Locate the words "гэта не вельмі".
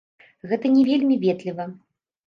0.53-1.21